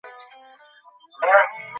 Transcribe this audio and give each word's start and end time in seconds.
বাড়ি 0.03 1.07
চলে 1.13 1.27
যাও। 1.27 1.45